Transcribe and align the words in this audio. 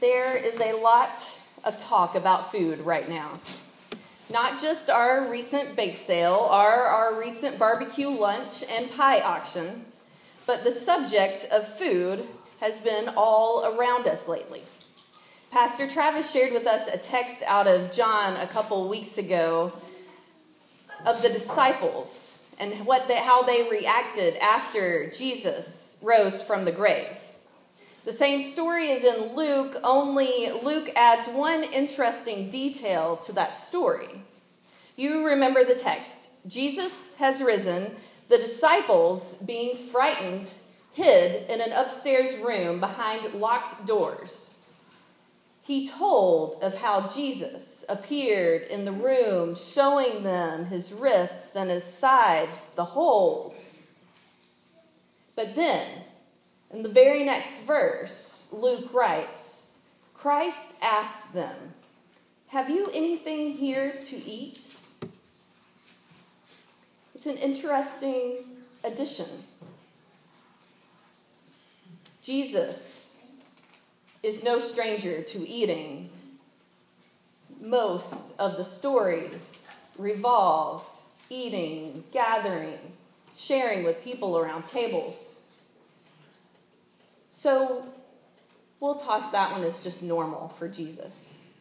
There 0.00 0.36
is 0.36 0.60
a 0.60 0.76
lot 0.82 1.16
of 1.64 1.78
talk 1.78 2.16
about 2.16 2.52
food 2.52 2.80
right 2.80 3.08
now. 3.08 3.38
Not 4.30 4.60
just 4.60 4.90
our 4.90 5.30
recent 5.30 5.74
bake 5.74 5.94
sale, 5.94 6.48
or 6.50 6.68
our 6.68 7.18
recent 7.18 7.58
barbecue 7.58 8.08
lunch 8.08 8.62
and 8.70 8.90
pie 8.90 9.20
auction, 9.20 9.86
but 10.46 10.64
the 10.64 10.70
subject 10.70 11.46
of 11.50 11.64
food 11.66 12.26
has 12.60 12.82
been 12.82 13.08
all 13.16 13.74
around 13.74 14.06
us 14.06 14.28
lately. 14.28 14.60
Pastor 15.50 15.88
Travis 15.88 16.30
shared 16.30 16.52
with 16.52 16.66
us 16.66 16.94
a 16.94 16.98
text 16.98 17.42
out 17.48 17.66
of 17.66 17.90
John 17.90 18.36
a 18.36 18.46
couple 18.46 18.90
weeks 18.90 19.16
ago 19.16 19.72
of 21.06 21.22
the 21.22 21.28
disciples 21.28 22.54
and 22.60 22.86
what 22.86 23.08
they, 23.08 23.16
how 23.16 23.44
they 23.44 23.66
reacted 23.70 24.36
after 24.42 25.08
Jesus 25.10 25.98
rose 26.02 26.44
from 26.44 26.66
the 26.66 26.72
grave. 26.72 27.25
The 28.06 28.12
same 28.12 28.40
story 28.40 28.84
is 28.84 29.04
in 29.04 29.34
Luke, 29.34 29.74
only 29.82 30.28
Luke 30.64 30.90
adds 30.94 31.26
one 31.26 31.64
interesting 31.74 32.48
detail 32.48 33.16
to 33.16 33.32
that 33.32 33.52
story. 33.52 34.06
You 34.94 35.26
remember 35.26 35.64
the 35.64 35.74
text 35.74 36.48
Jesus 36.48 37.18
has 37.18 37.42
risen, 37.42 37.82
the 38.30 38.36
disciples, 38.36 39.42
being 39.42 39.74
frightened, 39.74 40.48
hid 40.94 41.50
in 41.50 41.60
an 41.60 41.72
upstairs 41.76 42.38
room 42.38 42.78
behind 42.78 43.34
locked 43.34 43.88
doors. 43.88 44.52
He 45.66 45.88
told 45.88 46.62
of 46.62 46.80
how 46.80 47.08
Jesus 47.08 47.84
appeared 47.88 48.62
in 48.70 48.84
the 48.84 48.92
room, 48.92 49.56
showing 49.56 50.22
them 50.22 50.66
his 50.66 50.94
wrists 50.94 51.56
and 51.56 51.68
his 51.68 51.82
sides, 51.82 52.76
the 52.76 52.84
holes. 52.84 53.84
But 55.34 55.56
then, 55.56 55.88
in 56.76 56.82
the 56.82 56.88
very 56.90 57.24
next 57.24 57.66
verse, 57.66 58.52
Luke 58.52 58.92
writes 58.92 59.80
Christ 60.12 60.78
asked 60.84 61.32
them, 61.32 61.56
Have 62.48 62.68
you 62.68 62.86
anything 62.92 63.52
here 63.52 63.92
to 63.92 64.16
eat? 64.16 64.78
It's 67.14 67.26
an 67.26 67.38
interesting 67.38 68.40
addition. 68.84 69.24
Jesus 72.22 73.42
is 74.22 74.44
no 74.44 74.58
stranger 74.58 75.22
to 75.22 75.48
eating. 75.48 76.10
Most 77.62 78.38
of 78.38 78.58
the 78.58 78.64
stories 78.64 79.90
revolve 79.98 80.86
eating, 81.30 82.04
gathering, 82.12 82.78
sharing 83.34 83.82
with 83.82 84.04
people 84.04 84.36
around 84.36 84.66
tables. 84.66 85.45
So 87.36 87.84
we'll 88.80 88.94
toss 88.94 89.30
that 89.32 89.52
one 89.52 89.62
as 89.62 89.84
just 89.84 90.02
normal 90.02 90.48
for 90.48 90.70
Jesus. 90.70 91.54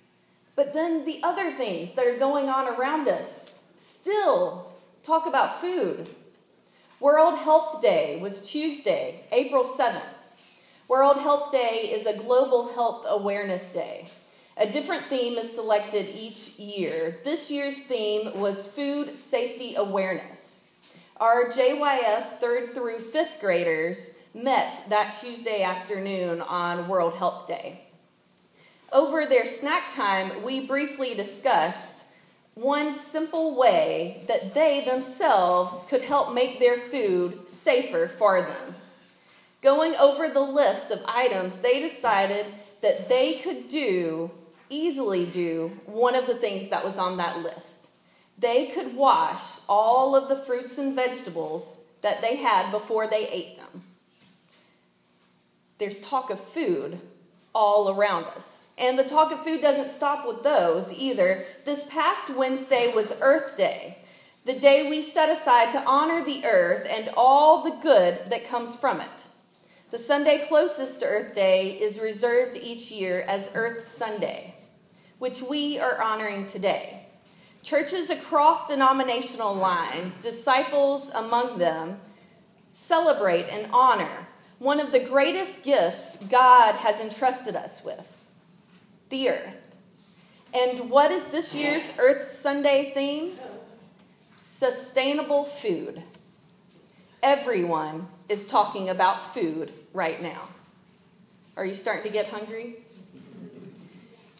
But 0.55 0.73
then 0.73 1.03
the 1.03 1.19
other 1.21 1.51
things 1.51 1.95
that 1.95 2.07
are 2.07 2.17
going 2.17 2.47
on 2.47 2.79
around 2.79 3.09
us 3.09 3.73
still 3.75 4.71
talk 5.03 5.27
about 5.27 5.59
food. 5.59 6.09
World 7.01 7.37
Health 7.37 7.81
Day 7.81 8.19
was 8.21 8.53
Tuesday, 8.53 9.19
April 9.33 9.65
7th. 9.65 10.87
World 10.87 11.17
Health 11.17 11.51
Day 11.51 11.89
is 11.91 12.05
a 12.05 12.23
global 12.23 12.73
health 12.73 13.05
awareness 13.09 13.73
day. 13.73 14.07
A 14.55 14.71
different 14.71 15.03
theme 15.07 15.37
is 15.37 15.53
selected 15.53 16.05
each 16.17 16.57
year. 16.57 17.13
This 17.25 17.51
year's 17.51 17.79
theme 17.79 18.39
was 18.39 18.73
food 18.73 19.13
safety 19.13 19.73
awareness. 19.75 20.61
Our 21.17 21.49
JYF 21.49 22.39
third 22.39 22.73
through 22.73 22.99
fifth 22.99 23.41
graders 23.41 24.24
met 24.35 24.83
that 24.89 25.15
Tuesday 25.17 25.63
afternoon 25.63 26.41
on 26.41 26.89
World 26.89 27.13
Health 27.13 27.47
Day. 27.47 27.79
Over 28.91 29.25
their 29.25 29.45
snack 29.45 29.87
time, 29.87 30.43
we 30.43 30.67
briefly 30.67 31.13
discussed 31.15 32.17
one 32.55 32.97
simple 32.97 33.57
way 33.57 34.21
that 34.27 34.53
they 34.53 34.83
themselves 34.85 35.87
could 35.89 36.01
help 36.01 36.33
make 36.33 36.59
their 36.59 36.75
food 36.75 37.47
safer 37.47 38.07
for 38.07 38.41
them. 38.41 38.75
Going 39.61 39.95
over 39.95 40.27
the 40.27 40.41
list 40.41 40.91
of 40.91 41.05
items, 41.07 41.61
they 41.61 41.79
decided 41.79 42.45
that 42.81 43.07
they 43.07 43.39
could 43.41 43.69
do, 43.69 44.29
easily 44.69 45.25
do, 45.27 45.71
one 45.85 46.13
of 46.15 46.27
the 46.27 46.35
things 46.35 46.69
that 46.69 46.83
was 46.83 46.99
on 46.99 47.17
that 47.17 47.41
list. 47.41 47.91
They 48.37 48.67
could 48.67 48.97
wash 48.97 49.59
all 49.69 50.13
of 50.13 50.27
the 50.27 50.35
fruits 50.35 50.77
and 50.77 50.93
vegetables 50.93 51.85
that 52.01 52.21
they 52.21 52.35
had 52.35 52.69
before 52.71 53.09
they 53.09 53.27
ate 53.31 53.57
them 53.57 53.81
there's 55.77 56.01
talk 56.01 56.29
of 56.29 56.39
food 56.39 56.99
all 57.53 57.89
around 57.89 58.25
us. 58.25 58.75
And 58.79 58.99
the 58.99 59.03
talk 59.03 59.31
of 59.31 59.43
food 59.43 59.61
doesn't 59.61 59.89
stop 59.89 60.27
with 60.27 60.43
those 60.43 60.93
either. 60.93 61.43
This 61.65 61.91
past 61.91 62.35
Wednesday 62.37 62.91
was 62.93 63.19
Earth 63.21 63.55
Day, 63.57 63.97
the 64.45 64.59
day 64.59 64.87
we 64.89 65.01
set 65.01 65.29
aside 65.29 65.71
to 65.71 65.83
honor 65.87 66.23
the 66.23 66.43
earth 66.45 66.87
and 66.91 67.09
all 67.17 67.63
the 67.63 67.77
good 67.81 68.19
that 68.29 68.47
comes 68.47 68.79
from 68.79 69.01
it. 69.01 69.29
The 69.91 69.97
Sunday 69.97 70.45
closest 70.47 70.99
to 70.99 71.07
Earth 71.07 71.33
Day 71.33 71.77
is 71.79 72.01
reserved 72.03 72.57
each 72.61 72.91
year 72.91 73.23
as 73.27 73.53
Earth 73.55 73.81
Sunday, 73.81 74.53
which 75.19 75.41
we 75.49 75.79
are 75.79 76.01
honoring 76.01 76.45
today. 76.45 77.05
Churches 77.63 78.09
across 78.09 78.69
denominational 78.69 79.55
lines, 79.55 80.21
disciples 80.21 81.11
among 81.11 81.57
them, 81.57 81.97
celebrate 82.69 83.47
and 83.49 83.67
honor 83.73 84.27
one 84.59 84.79
of 84.79 84.91
the 84.91 85.03
greatest 85.05 85.65
gifts 85.65 86.27
God 86.27 86.75
has 86.75 87.03
entrusted 87.03 87.55
us 87.55 87.83
with 87.85 88.33
the 89.09 89.29
earth. 89.29 89.65
And 90.55 90.89
what 90.89 91.11
is 91.11 91.27
this 91.27 91.55
year's 91.55 91.97
Earth 91.99 92.23
Sunday 92.23 92.91
theme? 92.93 93.33
Sustainable 94.37 95.43
food. 95.43 96.01
Everyone 97.21 98.07
is 98.29 98.47
talking 98.47 98.89
about 98.89 99.21
food 99.21 99.71
right 99.93 100.21
now. 100.21 100.47
Are 101.57 101.65
you 101.65 101.73
starting 101.73 102.03
to 102.03 102.11
get 102.11 102.27
hungry? 102.27 102.75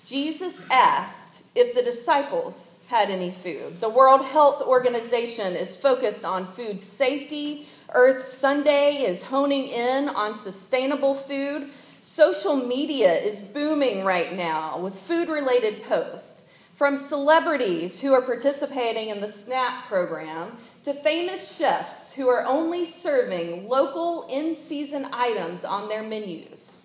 Jesus 0.06 0.70
asked 0.70 1.48
if 1.56 1.74
the 1.74 1.82
disciples 1.82 2.86
had 2.90 3.10
any 3.10 3.32
food. 3.32 3.82
The 3.82 3.90
World 3.90 4.24
Health 4.24 4.62
Organization 4.62 5.54
is 5.54 5.82
focused 5.82 6.24
on 6.24 6.46
food 6.46 6.80
safety. 6.80 7.66
Earth 7.92 8.22
Sunday 8.22 8.92
is 9.00 9.28
honing 9.28 9.68
in 9.68 10.10
on 10.10 10.38
sustainable 10.38 11.16
food. 11.16 11.72
Social 11.72 12.56
media 12.68 13.10
is 13.10 13.42
booming 13.42 14.06
right 14.06 14.32
now 14.34 14.78
with 14.78 14.94
food 14.94 15.28
related 15.28 15.82
posts. 15.84 16.70
From 16.76 16.98
celebrities 16.98 18.00
who 18.00 18.14
are 18.14 18.22
participating 18.22 19.10
in 19.10 19.22
the 19.22 19.28
SNAP 19.28 19.86
program 19.86 20.52
to 20.84 20.94
famous 20.94 21.58
chefs 21.58 22.14
who 22.14 22.28
are 22.28 22.46
only 22.46 22.86
serving 22.86 23.68
local 23.68 24.28
in 24.32 24.56
season 24.56 25.08
items 25.14 25.66
on 25.66 25.90
their 25.90 26.04
menus. 26.04 26.85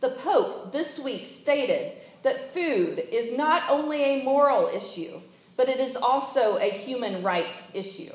The 0.00 0.10
Pope 0.10 0.72
this 0.72 1.02
week 1.02 1.24
stated 1.24 1.92
that 2.22 2.52
food 2.52 3.00
is 3.12 3.36
not 3.36 3.62
only 3.70 4.02
a 4.02 4.24
moral 4.24 4.68
issue, 4.68 5.20
but 5.56 5.70
it 5.70 5.80
is 5.80 5.96
also 5.96 6.58
a 6.58 6.70
human 6.70 7.22
rights 7.22 7.74
issue. 7.74 8.12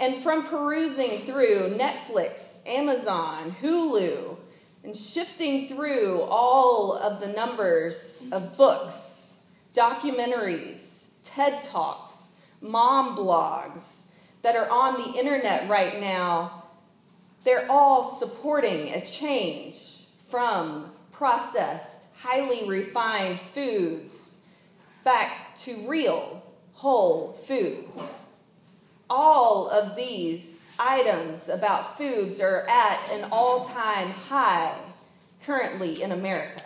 And 0.00 0.16
from 0.16 0.44
perusing 0.44 1.18
through 1.18 1.76
Netflix, 1.78 2.66
Amazon, 2.66 3.52
Hulu, 3.62 4.38
and 4.82 4.96
shifting 4.96 5.68
through 5.68 6.22
all 6.22 6.94
of 6.94 7.20
the 7.20 7.32
numbers 7.32 8.28
of 8.32 8.56
books, 8.56 9.56
documentaries, 9.74 11.20
TED 11.22 11.62
Talks, 11.62 12.50
mom 12.60 13.16
blogs 13.16 14.40
that 14.42 14.56
are 14.56 14.68
on 14.68 14.94
the 14.94 15.18
internet 15.18 15.68
right 15.68 16.00
now, 16.00 16.64
they're 17.44 17.70
all 17.70 18.02
supporting 18.02 18.94
a 18.94 19.04
change 19.04 20.07
from 20.30 20.90
processed, 21.10 22.14
highly 22.18 22.68
refined 22.68 23.40
foods 23.40 24.54
back 25.04 25.54
to 25.54 25.88
real, 25.88 26.42
whole 26.74 27.32
foods. 27.32 28.24
All 29.10 29.70
of 29.70 29.96
these 29.96 30.76
items 30.78 31.48
about 31.48 31.96
foods 31.96 32.40
are 32.42 32.66
at 32.68 33.10
an 33.12 33.28
all 33.32 33.64
time 33.64 34.10
high 34.10 34.78
currently 35.42 36.02
in 36.02 36.12
America. 36.12 36.62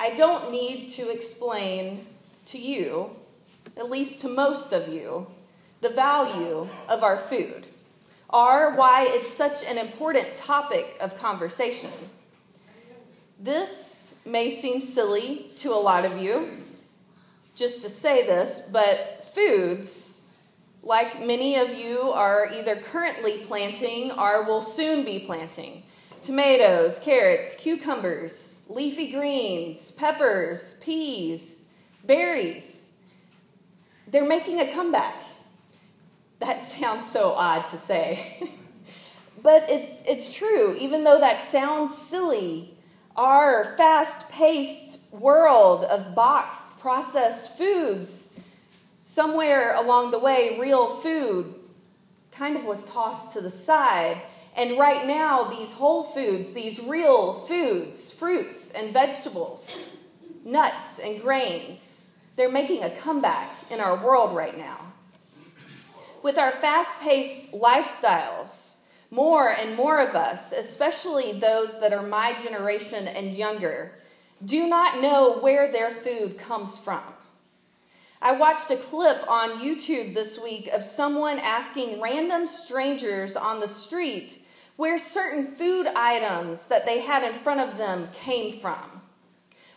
I 0.00 0.14
don't 0.14 0.50
need 0.50 0.88
to 0.90 1.12
explain 1.12 2.00
to 2.46 2.58
you, 2.58 3.10
at 3.78 3.88
least 3.88 4.20
to 4.22 4.34
most 4.34 4.72
of 4.72 4.88
you, 4.88 5.28
the 5.80 5.90
value 5.90 6.64
of 6.90 7.04
our 7.04 7.18
food 7.18 7.66
or 8.32 8.76
why 8.76 9.06
it's 9.08 9.28
such 9.28 9.68
an 9.70 9.78
important 9.78 10.34
topic 10.36 10.96
of 11.02 11.18
conversation. 11.18 11.90
This 13.40 14.22
may 14.26 14.50
seem 14.50 14.80
silly 14.80 15.46
to 15.56 15.70
a 15.70 15.80
lot 15.80 16.04
of 16.04 16.18
you, 16.18 16.48
just 17.56 17.82
to 17.82 17.88
say 17.88 18.26
this, 18.26 18.70
but 18.72 19.22
foods, 19.22 20.38
like 20.82 21.20
many 21.26 21.58
of 21.58 21.74
you 21.74 22.12
are 22.14 22.48
either 22.54 22.76
currently 22.76 23.38
planting 23.44 24.12
or 24.18 24.46
will 24.46 24.62
soon 24.62 25.04
be 25.04 25.24
planting, 25.26 25.82
tomatoes, 26.22 27.00
carrots, 27.04 27.62
cucumbers, 27.62 28.66
leafy 28.70 29.10
greens, 29.12 29.92
peppers, 29.92 30.80
peas, 30.84 32.02
berries. 32.06 32.86
They're 34.10 34.28
making 34.28 34.60
a 34.60 34.72
comeback. 34.72 35.20
That 36.40 36.62
sounds 36.62 37.10
so 37.10 37.32
odd 37.32 37.66
to 37.68 37.76
say. 37.76 38.18
but 39.42 39.64
it's 39.70 40.08
it's 40.08 40.36
true 40.36 40.74
even 40.80 41.04
though 41.04 41.18
that 41.20 41.42
sounds 41.42 41.96
silly. 41.96 42.70
Our 43.16 43.64
fast-paced 43.76 45.12
world 45.14 45.84
of 45.84 46.14
boxed 46.14 46.80
processed 46.80 47.58
foods 47.58 48.46
somewhere 49.02 49.74
along 49.74 50.12
the 50.12 50.18
way 50.18 50.56
real 50.60 50.86
food 50.86 51.52
kind 52.32 52.56
of 52.56 52.64
was 52.64 52.90
tossed 52.90 53.34
to 53.34 53.42
the 53.42 53.50
side 53.50 54.22
and 54.58 54.78
right 54.78 55.06
now, 55.06 55.44
these 55.44 55.74
whole 55.74 56.02
foods, 56.02 56.52
these 56.52 56.86
real 56.88 57.32
foods, 57.32 58.18
fruits 58.18 58.72
and 58.72 58.92
vegetables, 58.92 59.96
nuts 60.44 60.98
and 60.98 61.20
grains, 61.20 62.32
they're 62.36 62.50
making 62.50 62.82
a 62.82 62.90
comeback 62.90 63.50
in 63.70 63.80
our 63.80 64.04
world 64.04 64.34
right 64.34 64.56
now. 64.56 64.89
With 66.22 66.36
our 66.36 66.50
fast 66.50 67.00
paced 67.00 67.54
lifestyles, 67.54 68.80
more 69.10 69.48
and 69.48 69.74
more 69.74 70.06
of 70.06 70.14
us, 70.14 70.52
especially 70.52 71.32
those 71.32 71.80
that 71.80 71.92
are 71.92 72.06
my 72.06 72.34
generation 72.34 73.08
and 73.08 73.34
younger, 73.34 73.92
do 74.44 74.68
not 74.68 75.00
know 75.00 75.38
where 75.40 75.72
their 75.72 75.90
food 75.90 76.38
comes 76.38 76.82
from. 76.84 77.02
I 78.22 78.32
watched 78.32 78.70
a 78.70 78.76
clip 78.76 79.16
on 79.30 79.50
YouTube 79.60 80.12
this 80.12 80.38
week 80.42 80.68
of 80.74 80.82
someone 80.82 81.38
asking 81.42 82.02
random 82.02 82.46
strangers 82.46 83.34
on 83.34 83.60
the 83.60 83.68
street 83.68 84.38
where 84.76 84.98
certain 84.98 85.42
food 85.42 85.86
items 85.96 86.68
that 86.68 86.84
they 86.86 87.00
had 87.00 87.22
in 87.22 87.32
front 87.32 87.60
of 87.60 87.78
them 87.78 88.06
came 88.12 88.52
from. 88.52 89.00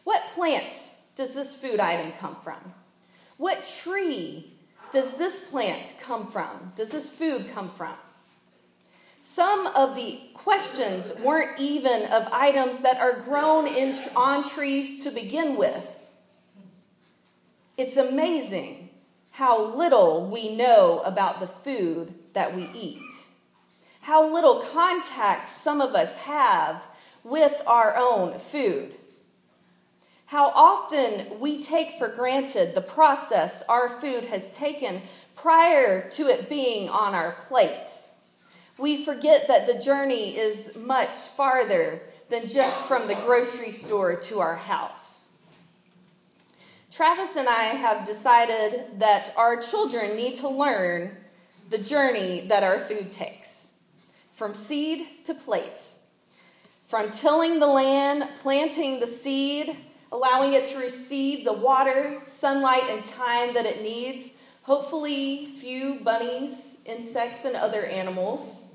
What 0.04 0.22
plant 0.36 0.92
does 1.16 1.36
this 1.36 1.62
food 1.62 1.80
item 1.80 2.12
come 2.20 2.36
from? 2.36 2.60
What 3.38 3.70
tree 3.84 4.53
does 4.94 5.18
this 5.18 5.50
plant 5.50 5.96
come 6.02 6.26
from? 6.26 6.72
Does 6.76 6.92
this 6.92 7.18
food 7.18 7.52
come 7.54 7.68
from? 7.68 7.96
Some 9.20 9.68
of 9.76 9.96
the 9.96 10.20
questions 10.36 11.20
weren't 11.26 11.60
even 11.60 12.04
of 12.14 12.30
items 12.32 12.82
that 12.82 12.98
are 12.98 13.20
grown 13.22 13.66
in, 13.68 13.94
on 14.16 14.44
trees 14.44 15.04
to 15.04 15.12
begin 15.12 15.58
with. 15.58 16.12
It's 17.78 17.98
amazing 17.98 18.90
how 19.34 19.76
little 19.76 20.30
we 20.32 20.56
know 20.56 21.02
about 21.06 21.40
the 21.40 21.48
food 21.48 22.14
that 22.34 22.54
we 22.54 22.68
eat, 22.76 23.28
how 24.02 24.32
little 24.32 24.62
contact 24.74 25.50
some 25.50 25.82
of 25.82 25.96
us 25.96 26.24
have 26.26 26.88
with 27.24 27.64
our 27.68 27.94
own 27.98 28.38
food, 28.38 28.94
how 30.34 30.48
often 30.56 31.40
we 31.40 31.62
take 31.62 31.92
for 31.92 32.08
granted 32.08 32.74
the 32.74 32.82
process 32.82 33.64
our 33.70 33.88
food 33.88 34.24
has 34.24 34.50
taken 34.50 35.00
prior 35.36 36.10
to 36.10 36.24
it 36.24 36.50
being 36.50 36.90
on 36.90 37.14
our 37.14 37.34
plate. 37.48 38.10
We 38.80 39.06
forget 39.06 39.42
that 39.48 39.68
the 39.68 39.80
journey 39.80 40.30
is 40.30 40.76
much 40.88 41.16
farther 41.16 42.02
than 42.32 42.48
just 42.48 42.88
from 42.88 43.08
the 43.08 43.22
grocery 43.28 43.70
store 43.70 44.16
to 44.22 44.40
our 44.40 44.56
house. 44.56 45.30
Travis 46.90 47.36
and 47.36 47.48
I 47.48 47.66
have 47.66 48.08
decided 48.08 49.02
that 49.02 49.30
our 49.38 49.62
children 49.62 50.16
need 50.16 50.38
to 50.38 50.50
learn 50.50 51.16
the 51.70 51.78
journey 51.78 52.48
that 52.48 52.64
our 52.64 52.80
food 52.80 53.12
takes 53.12 53.84
from 54.32 54.56
seed 54.56 55.06
to 55.26 55.36
plate, 55.36 55.94
from 56.82 57.12
tilling 57.12 57.60
the 57.60 57.68
land, 57.68 58.24
planting 58.42 59.00
the 59.00 59.06
seed, 59.06 59.78
allowing 60.14 60.54
it 60.54 60.68
to 60.68 60.78
receive 60.78 61.44
the 61.44 61.54
water, 61.54 62.18
sunlight, 62.22 62.84
and 62.90 63.04
time 63.04 63.54
that 63.56 63.66
it 63.66 63.82
needs. 63.82 64.60
Hopefully, 64.64 65.46
few 65.46 66.00
bunnies, 66.04 66.86
insects, 66.88 67.46
and 67.46 67.56
other 67.56 67.84
animals. 67.84 68.70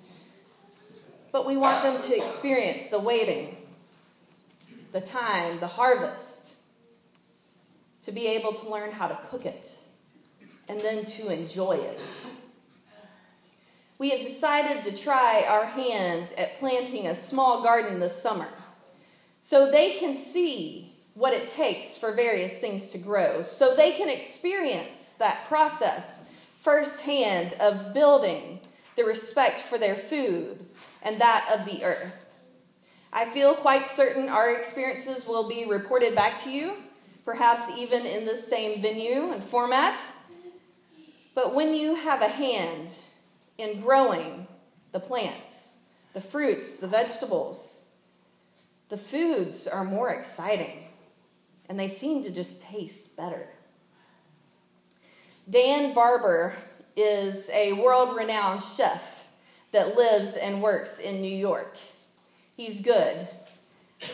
But 1.32 1.46
we 1.46 1.56
want 1.56 1.80
them 1.84 2.02
to 2.02 2.16
experience 2.16 2.88
the 2.88 2.98
waiting, 2.98 3.56
the 4.92 5.00
time, 5.00 5.60
the 5.60 5.68
harvest 5.68 6.64
to 8.02 8.12
be 8.12 8.34
able 8.36 8.52
to 8.54 8.68
learn 8.68 8.90
how 8.90 9.06
to 9.06 9.18
cook 9.22 9.46
it 9.46 9.66
and 10.68 10.80
then 10.80 11.04
to 11.04 11.32
enjoy 11.32 11.72
it. 11.72 12.32
We 13.98 14.10
have 14.10 14.20
decided 14.20 14.84
to 14.84 15.02
try 15.02 15.44
our 15.48 15.66
hand 15.66 16.32
at 16.36 16.58
planting 16.58 17.06
a 17.06 17.14
small 17.14 17.62
garden 17.62 18.00
this 18.00 18.20
summer 18.20 18.48
so 19.40 19.70
they 19.70 19.94
can 19.94 20.14
see 20.14 20.97
what 21.18 21.34
it 21.34 21.48
takes 21.48 21.98
for 21.98 22.14
various 22.14 22.58
things 22.58 22.90
to 22.90 22.98
grow, 22.98 23.42
so 23.42 23.74
they 23.74 23.90
can 23.90 24.08
experience 24.08 25.14
that 25.14 25.44
process 25.48 26.48
firsthand 26.60 27.54
of 27.60 27.92
building 27.92 28.60
the 28.96 29.04
respect 29.04 29.60
for 29.60 29.78
their 29.78 29.94
food 29.94 30.58
and 31.04 31.20
that 31.20 31.48
of 31.52 31.66
the 31.66 31.84
earth. 31.84 32.24
I 33.12 33.24
feel 33.24 33.54
quite 33.54 33.88
certain 33.88 34.28
our 34.28 34.56
experiences 34.56 35.26
will 35.26 35.48
be 35.48 35.66
reported 35.68 36.14
back 36.14 36.38
to 36.38 36.50
you 36.50 36.76
perhaps 37.28 37.78
even 37.78 38.06
in 38.06 38.24
the 38.24 38.34
same 38.34 38.80
venue 38.80 39.30
and 39.30 39.42
format. 39.42 40.00
But 41.34 41.54
when 41.54 41.74
you 41.74 41.94
have 41.94 42.22
a 42.22 42.28
hand 42.28 42.90
in 43.58 43.82
growing 43.82 44.46
the 44.92 45.00
plants, 45.00 45.92
the 46.14 46.22
fruits, 46.22 46.78
the 46.78 46.86
vegetables, 46.86 47.98
the 48.88 48.96
foods 48.96 49.68
are 49.68 49.84
more 49.84 50.08
exciting 50.08 50.82
and 51.68 51.78
they 51.78 51.88
seem 51.88 52.22
to 52.24 52.32
just 52.32 52.66
taste 52.66 53.16
better. 53.16 53.46
Dan 55.50 55.94
Barber 55.94 56.54
is 56.96 57.50
a 57.54 57.72
world 57.74 58.16
renowned 58.16 58.60
chef 58.60 59.32
that 59.72 59.96
lives 59.96 60.36
and 60.36 60.62
works 60.62 61.00
in 61.00 61.20
New 61.20 61.36
York. 61.36 61.76
He's 62.56 62.80
good. 62.84 63.28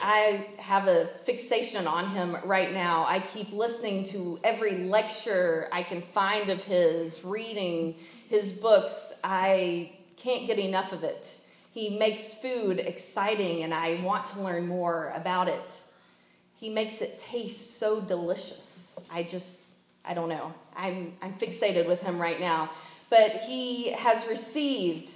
I 0.03 0.47
have 0.61 0.89
a 0.89 1.05
fixation 1.05 1.87
on 1.87 2.09
him 2.09 2.37
right 2.45 2.73
now. 2.73 3.05
I 3.07 3.21
keep 3.21 3.53
listening 3.53 4.05
to 4.05 4.39
every 4.43 4.85
lecture 4.85 5.69
I 5.73 5.83
can 5.83 6.01
find 6.01 6.49
of 6.51 6.65
his, 6.65 7.23
reading 7.25 7.95
his 8.29 8.61
books. 8.63 9.21
I 9.23 9.93
can't 10.17 10.47
get 10.47 10.59
enough 10.59 10.93
of 10.93 11.05
it. 11.05 11.39
He 11.73 11.99
makes 11.99 12.41
food 12.41 12.79
exciting, 12.79 13.63
and 13.63 13.75
I 13.75 14.01
want 14.03 14.27
to 14.29 14.41
learn 14.41 14.67
more 14.67 15.13
about 15.17 15.49
it. 15.49 15.85
He 16.57 16.71
makes 16.71 17.03
it 17.03 17.19
taste 17.19 17.79
so 17.79 18.01
delicious. 18.01 19.09
I 19.13 19.23
just, 19.23 19.75
I 20.07 20.15
don't 20.15 20.29
know. 20.29 20.55
I'm, 20.77 21.13
I'm 21.23 21.33
fixated 21.33 21.87
with 21.87 22.03
him 22.03 22.19
right 22.19 22.41
now. 22.41 22.71
But 23.11 23.31
he 23.47 23.93
has 23.93 24.27
received 24.29 25.11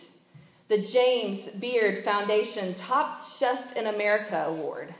the 0.68 0.78
James 0.78 1.58
Beard 1.58 1.98
Foundation 1.98 2.74
Top 2.74 3.22
Chef 3.22 3.76
in 3.76 3.86
America 3.86 4.44
Award. 4.48 4.94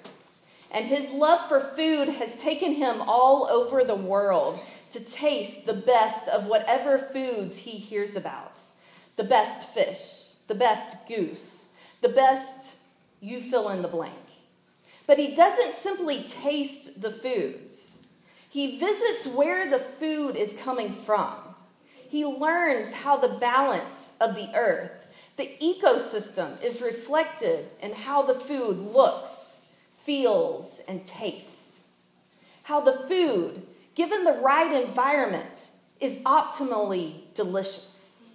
And 0.73 0.87
his 0.87 1.12
love 1.14 1.47
for 1.49 1.61
food 1.61 2.09
has 2.09 2.42
taken 2.42 2.73
him 2.73 2.97
all 3.07 3.49
over 3.50 3.85
the 3.85 3.97
world 3.97 4.59
to 4.90 5.04
taste 5.04 5.66
the 5.66 5.83
best 5.87 6.28
of 6.28 6.47
whatever 6.47 6.99
foods 6.99 7.59
he 7.61 7.73
hears 7.73 8.16
about 8.16 8.61
the 9.16 9.25
best 9.25 9.75
fish, 9.75 10.47
the 10.47 10.54
best 10.54 11.09
goose, 11.09 11.99
the 12.02 12.09
best 12.09 12.87
you 13.21 13.40
fill 13.40 13.68
in 13.71 13.83
the 13.83 13.88
blank. 13.88 14.14
But 15.09 15.19
he 15.19 15.35
doesn't 15.35 15.75
simply 15.75 16.23
taste 16.29 17.03
the 17.03 17.11
foods, 17.11 18.07
he 18.50 18.79
visits 18.79 19.35
where 19.35 19.69
the 19.69 19.79
food 19.79 20.37
is 20.37 20.62
coming 20.62 20.91
from. 20.91 21.35
He 22.09 22.25
learns 22.25 23.03
how 23.03 23.17
the 23.17 23.37
balance 23.41 24.17
of 24.21 24.37
the 24.37 24.49
earth 24.55 24.99
the 25.38 25.49
ecosystem 25.62 26.62
is 26.65 26.83
reflected 26.83 27.65
in 27.81 27.93
how 27.95 28.23
the 28.23 28.35
food 28.35 28.77
looks, 28.77 29.77
feels, 29.93 30.83
and 30.88 31.07
tastes. 31.07 31.88
How 32.65 32.81
the 32.81 32.93
food, 32.93 33.62
given 33.95 34.25
the 34.25 34.41
right 34.43 34.85
environment, 34.85 35.71
is 36.00 36.23
optimally 36.25 37.33
delicious. 37.35 38.29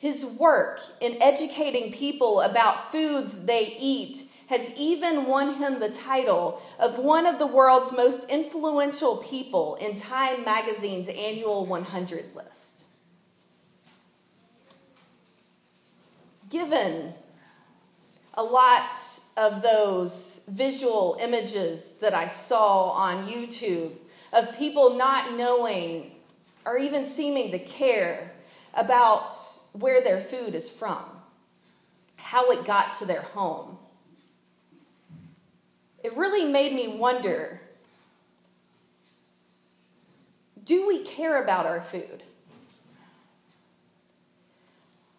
His 0.00 0.36
work 0.40 0.80
in 1.00 1.22
educating 1.22 1.92
people 1.92 2.40
about 2.40 2.90
foods 2.90 3.46
they 3.46 3.72
eat 3.80 4.16
has 4.48 4.78
even 4.78 5.26
won 5.26 5.54
him 5.54 5.80
the 5.80 5.88
title 5.88 6.60
of 6.82 6.98
one 6.98 7.26
of 7.26 7.38
the 7.38 7.46
world's 7.46 7.92
most 7.92 8.30
influential 8.30 9.16
people 9.18 9.76
in 9.80 9.96
Time 9.96 10.44
magazine's 10.44 11.08
annual 11.08 11.64
100 11.66 12.24
list. 12.34 12.84
given 16.54 17.08
a 18.36 18.42
lot 18.42 18.92
of 19.36 19.60
those 19.60 20.48
visual 20.52 21.16
images 21.20 21.98
that 22.00 22.14
I 22.14 22.28
saw 22.28 22.90
on 22.90 23.26
YouTube 23.26 23.90
of 24.32 24.56
people 24.56 24.96
not 24.96 25.36
knowing 25.36 26.12
or 26.64 26.78
even 26.78 27.06
seeming 27.06 27.50
to 27.50 27.58
care 27.58 28.30
about 28.78 29.34
where 29.72 30.00
their 30.00 30.20
food 30.20 30.54
is 30.54 30.76
from, 30.78 31.04
how 32.16 32.50
it 32.52 32.64
got 32.64 32.92
to 32.94 33.04
their 33.04 33.22
home. 33.22 33.76
It 36.04 36.12
really 36.18 36.52
made 36.52 36.74
me 36.74 36.98
wonder 36.98 37.58
do 40.64 40.86
we 40.86 41.04
care 41.04 41.42
about 41.42 41.66
our 41.66 41.80
food? 41.80 42.22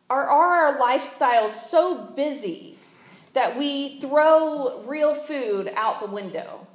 Are, 0.10 0.24
are 0.24 0.74
our 0.74 0.80
lifestyles 0.80 1.50
so 1.50 2.12
busy 2.16 2.76
that 3.34 3.58
we 3.58 4.00
throw 4.00 4.84
real 4.88 5.14
food 5.14 5.70
out 5.76 6.00
the 6.00 6.08
window? 6.08 6.68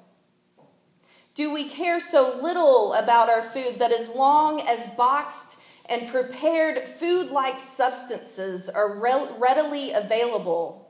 Do 1.35 1.53
we 1.53 1.69
care 1.69 1.99
so 1.99 2.39
little 2.43 2.93
about 2.95 3.29
our 3.29 3.43
food 3.43 3.81
that 3.81 3.93
as 3.93 4.15
long 4.15 4.61
as 4.69 4.95
boxed 4.97 5.85
and 5.89 6.09
prepared 6.09 6.79
food 6.79 7.31
like 7.31 7.59
substances 7.59 8.69
are 8.69 9.01
readily 9.41 9.91
available, 9.93 10.89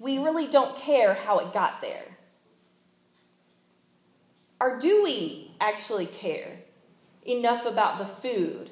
we 0.00 0.18
really 0.18 0.48
don't 0.48 0.76
care 0.76 1.14
how 1.14 1.38
it 1.38 1.52
got 1.52 1.80
there? 1.80 2.15
Or 4.60 4.78
do 4.78 5.02
we 5.04 5.50
actually 5.60 6.06
care 6.06 6.52
enough 7.26 7.66
about 7.66 7.98
the 7.98 8.04
food 8.04 8.70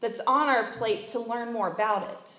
that's 0.00 0.20
on 0.26 0.48
our 0.48 0.72
plate 0.72 1.08
to 1.08 1.20
learn 1.20 1.52
more 1.52 1.72
about 1.72 2.04
it? 2.04 2.32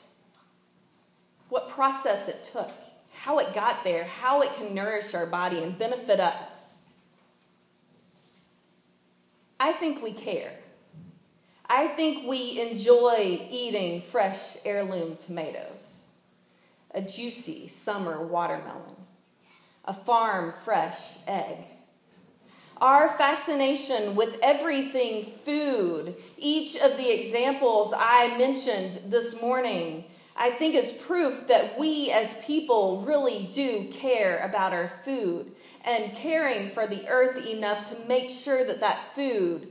What 1.49 1.69
process 1.69 2.27
it 2.27 2.51
took, 2.51 2.71
how 3.13 3.39
it 3.39 3.53
got 3.53 3.83
there, 3.83 4.05
how 4.05 4.41
it 4.41 4.53
can 4.53 4.73
nourish 4.73 5.13
our 5.15 5.25
body 5.27 5.61
and 5.63 5.77
benefit 5.77 6.19
us. 6.19 7.03
I 9.59 9.71
think 9.71 10.03
we 10.03 10.13
care. 10.13 10.51
I 11.69 11.87
think 11.87 12.27
we 12.27 12.61
enjoy 12.71 13.39
eating 13.51 14.01
fresh 14.01 14.65
heirloom 14.65 15.17
tomatoes, 15.17 16.17
a 16.93 17.01
juicy 17.01 17.67
summer 17.67 18.25
watermelon, 18.25 18.95
a 19.85 19.93
farm 19.93 20.51
fresh 20.51 21.27
egg. 21.27 21.57
Our 22.79 23.09
fascination 23.09 24.15
with 24.15 24.39
everything 24.43 25.23
food, 25.23 26.13
each 26.37 26.75
of 26.75 26.95
the 26.97 27.11
examples 27.11 27.93
I 27.97 28.37
mentioned 28.37 29.11
this 29.11 29.41
morning, 29.41 30.03
I 30.37 30.51
think 30.51 30.75
is 30.75 31.03
proof 31.07 31.47
that 31.47 31.79
we 31.79 32.11
as 32.11 32.45
people 32.45 33.01
really 33.01 33.47
do 33.51 33.87
care 33.91 34.45
about 34.47 34.73
our 34.73 34.87
food 34.87 35.47
and 35.87 36.15
caring 36.15 36.67
for 36.67 36.85
the 36.85 37.07
earth 37.09 37.47
enough 37.51 37.85
to 37.85 38.07
make 38.07 38.29
sure 38.29 38.63
that 38.63 38.81
that 38.81 39.15
food 39.15 39.67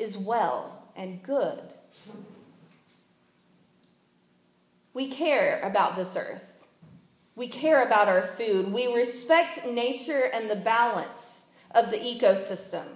is 0.00 0.18
well 0.18 0.90
and 0.96 1.22
good. 1.22 1.60
We 4.94 5.10
care 5.10 5.60
about 5.62 5.94
this 5.94 6.16
earth. 6.16 6.74
We 7.36 7.46
care 7.46 7.86
about 7.86 8.08
our 8.08 8.22
food. 8.22 8.72
We 8.72 8.92
respect 8.92 9.60
nature 9.64 10.24
and 10.34 10.50
the 10.50 10.56
balance 10.56 11.47
of 11.74 11.90
the 11.90 11.96
ecosystem. 11.96 12.86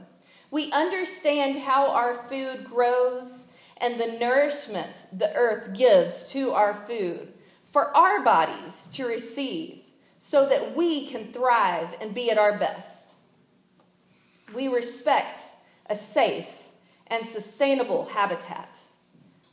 We 0.51 0.71
understand 0.73 1.59
how 1.59 1.91
our 1.91 2.15
food 2.15 2.65
grows 2.65 3.53
and 3.81 3.99
the 3.99 4.19
nourishment 4.21 5.07
the 5.13 5.33
earth 5.35 5.77
gives 5.77 6.33
to 6.33 6.51
our 6.51 6.75
food 6.75 7.29
for 7.65 7.95
our 7.97 8.23
bodies 8.25 8.89
to 8.95 9.07
receive 9.07 9.81
so 10.19 10.49
that 10.49 10.77
we 10.77 11.07
can 11.07 11.33
thrive 11.33 11.97
and 12.01 12.15
be 12.15 12.31
at 12.31 12.39
our 12.39 12.59
best. 12.59 13.17
We 14.55 14.69
respect 14.69 15.41
a 15.91 15.95
safe 15.95 16.73
and 17.09 17.27
sustainable 17.27 18.07
habitat, 18.07 18.81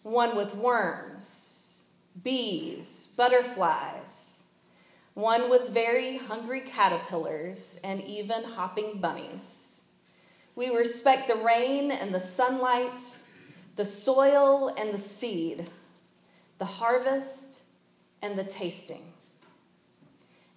one 0.04 0.36
with 0.36 0.56
worms, 0.56 1.90
bees, 2.24 3.16
butterflies, 3.18 4.39
one 5.20 5.50
with 5.50 5.70
very 5.70 6.18
hungry 6.18 6.62
caterpillars 6.62 7.82
and 7.84 8.02
even 8.06 8.44
hopping 8.44 9.00
bunnies. 9.02 9.86
We 10.56 10.76
respect 10.76 11.28
the 11.28 11.44
rain 11.46 11.92
and 11.92 12.14
the 12.14 12.20
sunlight, 12.20 13.02
the 13.76 13.86
soil 13.86 14.74
and 14.80 14.94
the 14.94 14.98
seed, 14.98 15.66
the 16.58 16.66
harvest 16.66 17.66
and 18.24 18.38
the 18.38 18.44
tasting. 18.46 19.04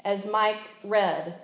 As 0.05 0.31
Mike 0.31 0.77
read, 0.85 1.35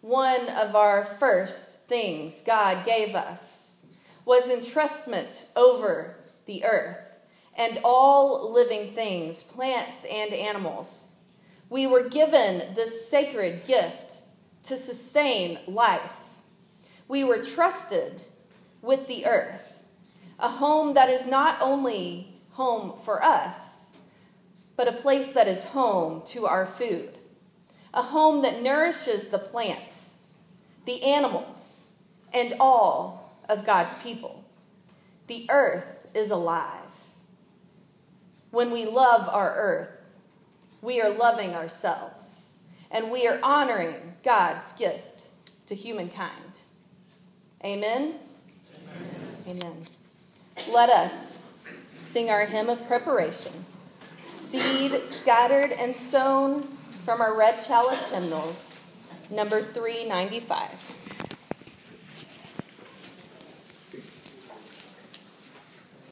one 0.00 0.48
of 0.60 0.74
our 0.74 1.04
first 1.04 1.88
things 1.88 2.42
God 2.44 2.84
gave 2.84 3.14
us 3.14 4.20
was 4.24 4.50
entrustment 4.50 5.56
over 5.56 6.16
the 6.46 6.64
earth 6.64 7.20
and 7.56 7.78
all 7.84 8.52
living 8.52 8.94
things, 8.94 9.42
plants 9.42 10.06
and 10.12 10.32
animals. 10.32 11.11
We 11.72 11.86
were 11.86 12.06
given 12.10 12.58
this 12.74 13.08
sacred 13.08 13.64
gift 13.64 14.20
to 14.64 14.76
sustain 14.76 15.56
life. 15.66 16.42
We 17.08 17.24
were 17.24 17.42
trusted 17.42 18.20
with 18.82 19.06
the 19.06 19.24
earth, 19.24 19.88
a 20.38 20.48
home 20.48 20.92
that 20.92 21.08
is 21.08 21.26
not 21.26 21.62
only 21.62 22.26
home 22.50 22.94
for 22.94 23.22
us, 23.22 23.98
but 24.76 24.86
a 24.86 24.92
place 24.92 25.30
that 25.32 25.48
is 25.48 25.70
home 25.70 26.20
to 26.26 26.44
our 26.44 26.66
food, 26.66 27.08
a 27.94 28.02
home 28.02 28.42
that 28.42 28.62
nourishes 28.62 29.28
the 29.28 29.38
plants, 29.38 30.34
the 30.84 31.02
animals, 31.02 31.94
and 32.34 32.52
all 32.60 33.34
of 33.48 33.64
God's 33.64 33.94
people. 34.02 34.44
The 35.26 35.46
earth 35.48 36.12
is 36.14 36.30
alive. 36.30 36.92
When 38.50 38.70
we 38.72 38.84
love 38.84 39.26
our 39.30 39.54
earth, 39.56 40.01
we 40.82 41.00
are 41.00 41.16
loving 41.16 41.54
ourselves 41.54 42.88
and 42.90 43.10
we 43.10 43.26
are 43.26 43.38
honoring 43.42 43.94
God's 44.24 44.72
gift 44.74 45.30
to 45.66 45.74
humankind. 45.74 46.62
Amen? 47.64 48.14
Amen. 49.48 49.48
Amen. 49.48 49.76
Let 50.72 50.90
us 50.90 51.64
sing 52.00 52.28
our 52.28 52.44
hymn 52.44 52.68
of 52.68 52.86
preparation. 52.88 53.52
Seed 53.52 54.92
scattered 55.04 55.72
and 55.78 55.94
sown 55.94 56.62
from 56.62 57.20
our 57.20 57.38
red 57.38 57.56
chalice 57.56 58.14
hymnals, 58.14 59.28
number 59.30 59.60
395. 59.60 61.01